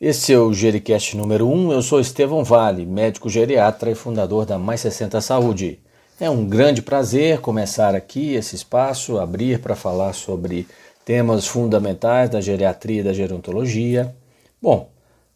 [0.00, 1.72] Esse é o Gericast número 1.
[1.72, 5.78] Eu sou Estevão Vale, médico geriatra e fundador da Mais 60 Saúde.
[6.18, 10.66] É um grande prazer começar aqui esse espaço, abrir para falar sobre
[11.04, 14.16] temas fundamentais da geriatria e da gerontologia.
[14.60, 14.88] Bom,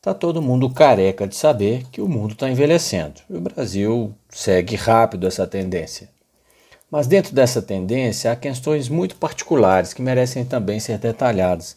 [0.00, 4.74] tá todo mundo careca de saber que o mundo está envelhecendo e o Brasil segue
[4.74, 6.08] rápido essa tendência.
[6.90, 11.76] Mas dentro dessa tendência há questões muito particulares que merecem também ser detalhadas,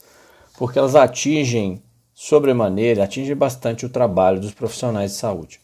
[0.58, 1.82] porque elas atingem
[2.22, 5.62] sobremaneira atinge bastante o trabalho dos profissionais de saúde.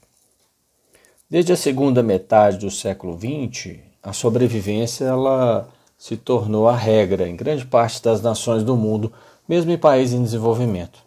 [1.29, 7.35] Desde a segunda metade do século XX, a sobrevivência ela se tornou a regra em
[7.35, 9.11] grande parte das nações do mundo,
[9.45, 10.99] mesmo em países em desenvolvimento.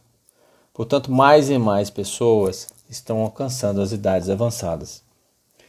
[0.75, 5.03] Portanto, mais e mais pessoas estão alcançando as idades avançadas.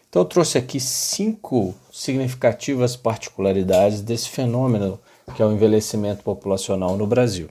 [0.10, 5.00] Então, eu trouxe aqui cinco significativas particularidades desse fenômeno
[5.34, 7.50] que é o envelhecimento populacional no Brasil.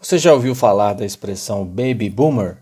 [0.00, 2.58] Você já ouviu falar da expressão baby boomer?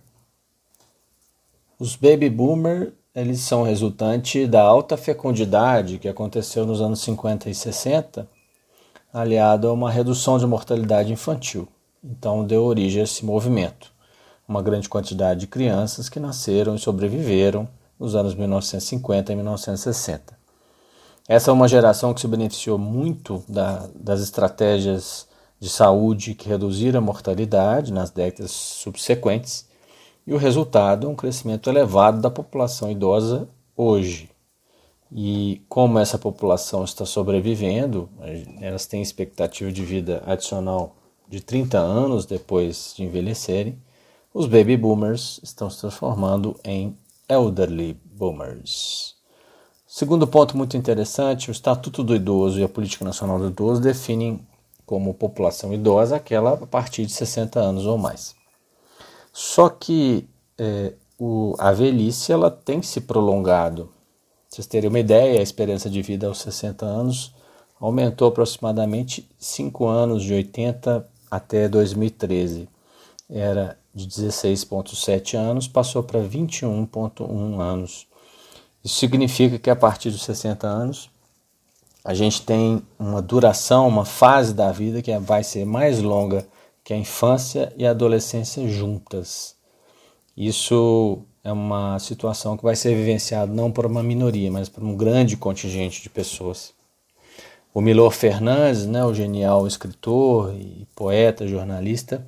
[1.79, 7.55] Os baby boomer eles são resultante da alta fecundidade que aconteceu nos anos 50 e
[7.55, 8.29] 60,
[9.13, 11.69] aliado a uma redução de mortalidade infantil.
[12.03, 13.93] Então deu origem a esse movimento.
[14.49, 17.69] Uma grande quantidade de crianças que nasceram e sobreviveram
[17.99, 20.39] nos anos 1950 e 1960.
[21.29, 25.27] Essa é uma geração que se beneficiou muito da, das estratégias
[25.65, 29.67] de saúde que reduziram a mortalidade nas décadas subsequentes,
[30.27, 34.29] e o resultado é um crescimento elevado da população idosa hoje.
[35.11, 38.11] E como essa população está sobrevivendo,
[38.61, 43.79] elas têm expectativa de vida adicional de 30 anos depois de envelhecerem,
[44.35, 46.95] os baby boomers estão se transformando em
[47.27, 49.15] elderly boomers.
[49.87, 54.47] Segundo ponto muito interessante, o Estatuto do Idoso e a Política Nacional do Idoso definem
[54.87, 58.35] como população idosa, aquela a partir de 60 anos ou mais.
[59.33, 60.29] Só que
[60.59, 63.87] é, o, a velhice ela tem se prolongado.
[63.87, 63.93] Pra
[64.49, 67.35] vocês terem uma ideia, a esperança de vida aos 60 anos
[67.81, 72.69] aumentou aproximadamente 5 anos, de 80 até 2013.
[73.29, 78.07] Era de 16,7 anos, passou para 21,1 anos.
[78.85, 81.11] Isso significa que a partir dos 60 anos
[82.05, 86.47] a gente tem uma duração, uma fase da vida que vai ser mais longa
[86.85, 89.57] que a infância e a adolescência juntas.
[90.37, 94.95] Isso é uma situação que vai ser vivenciada não por uma minoria, mas por um
[94.95, 96.75] grande contingente de pessoas.
[97.73, 102.25] O Milor Fernandes, né, o genial escritor e poeta, jornalista,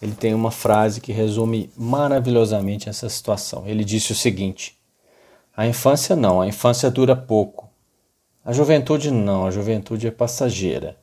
[0.00, 3.66] ele tem uma frase que resume maravilhosamente essa situação.
[3.66, 4.78] Ele disse o seguinte:
[5.56, 7.67] A infância não, a infância dura pouco.
[8.48, 10.96] A juventude não, a juventude é passageira.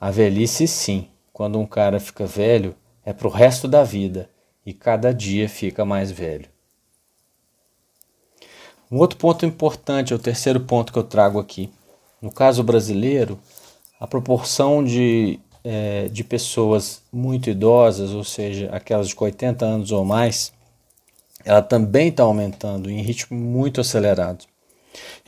[0.00, 4.30] A velhice sim, quando um cara fica velho, é pro resto da vida
[4.64, 6.48] e cada dia fica mais velho.
[8.90, 11.70] Um outro ponto importante, é o terceiro ponto que eu trago aqui.
[12.22, 13.38] No caso brasileiro,
[14.00, 20.06] a proporção de, é, de pessoas muito idosas, ou seja, aquelas de 80 anos ou
[20.06, 20.54] mais,
[21.44, 24.46] ela também está aumentando em ritmo muito acelerado.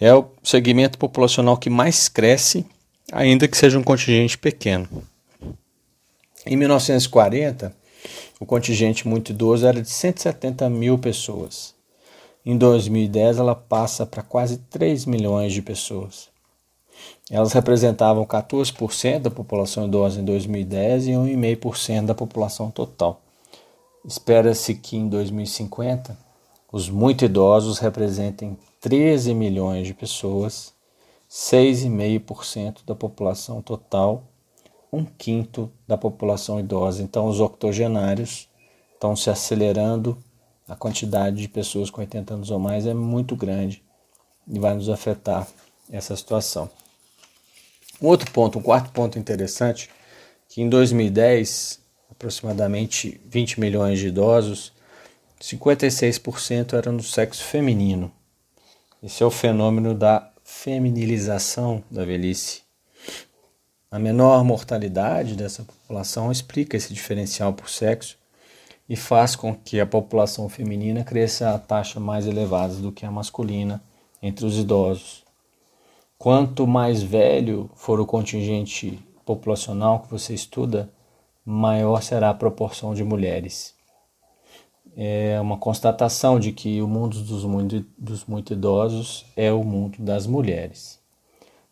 [0.00, 2.65] É o segmento populacional que mais cresce,
[3.12, 4.88] ainda que seja um contingente pequeno.
[6.47, 7.75] Em 1940,
[8.41, 11.75] o contingente muito idoso era de 170 mil pessoas.
[12.44, 16.28] Em 2010, ela passa para quase 3 milhões de pessoas.
[17.31, 23.20] Elas representavam 14% da população idosa em 2010 e 1,5% da população total.
[24.04, 26.16] Espera-se que em 2050
[26.72, 30.72] os muito idosos representem 13 milhões de pessoas,
[31.28, 34.25] 6,5% da população total,
[34.92, 37.03] um quinto da população idosa.
[37.03, 38.48] Então, os octogenários
[38.94, 40.19] estão se acelerando,
[40.69, 43.82] a quantidade de pessoas com 80 anos ou mais é muito grande
[44.47, 45.48] e vai nos afetar
[45.91, 46.70] essa situação.
[48.00, 49.90] Um outro ponto, um quarto ponto interessante,
[50.49, 51.81] que em 2010,
[52.11, 54.72] aproximadamente 20 milhões de idosos,
[55.40, 58.12] 56% eram do sexo feminino.
[59.02, 62.60] Esse é o fenômeno da feminilização da velhice.
[63.90, 68.19] A menor mortalidade dessa população explica esse diferencial por sexo
[68.87, 73.10] e faz com que a população feminina cresça a taxa mais elevada do que a
[73.10, 73.82] masculina
[74.22, 75.25] entre os idosos.
[76.19, 80.90] Quanto mais velho for o contingente populacional que você estuda,
[81.43, 83.80] maior será a proporção de mulheres
[84.96, 89.96] é uma constatação de que o mundo dos muito, dos muito idosos é o mundo
[89.98, 90.98] das mulheres.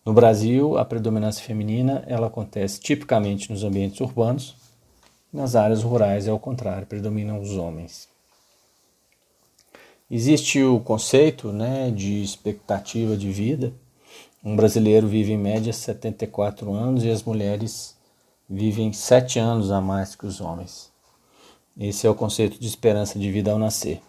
[0.05, 4.57] No Brasil, a predominância feminina ela acontece tipicamente nos ambientes urbanos,
[5.31, 8.09] Nas áreas rurais é o contrário, predominam os homens.
[10.11, 13.71] Existe o conceito né, de expectativa de vida.
[14.43, 17.95] Um brasileiro vive em média 74 anos e as mulheres
[18.49, 20.91] vivem 7 anos a mais que os homens.
[21.79, 24.01] Esse é o conceito de esperança de vida ao nascer.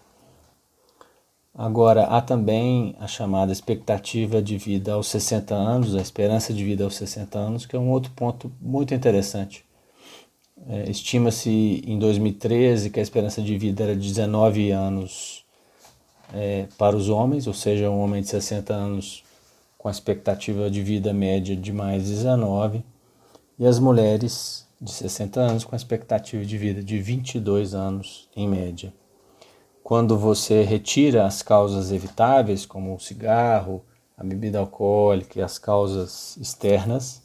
[1.54, 6.82] Agora, há também a chamada expectativa de vida aos 60 anos, a esperança de vida
[6.82, 9.64] aos 60 anos, que é um outro ponto muito interessante.
[10.68, 15.44] É, Estima-se em 2013 que a esperança de vida era 19 anos
[16.34, 19.22] é, para os homens, ou seja, um homem de 60 anos
[19.78, 22.84] com a expectativa de vida média de mais 19,
[23.58, 28.94] e as mulheres de 60 anos com expectativa de vida de 22 anos em média.
[29.82, 33.84] Quando você retira as causas evitáveis, como o cigarro,
[34.16, 37.22] a bebida alcoólica e as causas externas,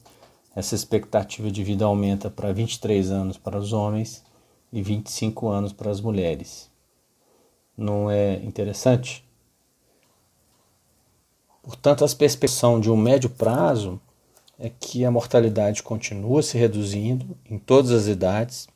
[0.55, 4.23] essa expectativa de vida aumenta para 23 anos para os homens
[4.71, 6.69] e 25 anos para as mulheres.
[7.77, 9.25] Não é interessante?
[11.61, 13.99] Portanto, a perspectiva de um médio prazo
[14.57, 18.67] é que a mortalidade continua se reduzindo em todas as idades,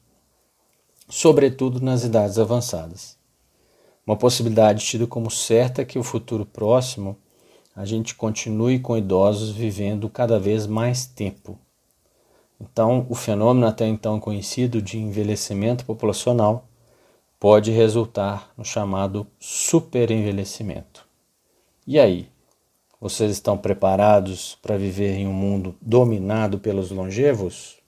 [1.08, 3.18] sobretudo nas idades avançadas.
[4.06, 7.18] Uma possibilidade tida como certa é que o futuro próximo
[7.76, 11.58] a gente continue com idosos vivendo cada vez mais tempo.
[12.60, 16.68] Então, o fenômeno até então conhecido de envelhecimento populacional
[17.40, 21.08] pode resultar no chamado superenvelhecimento.
[21.88, 22.30] E aí,
[23.02, 27.79] vocês estão preparados para viver em um mundo dominado pelos longevos?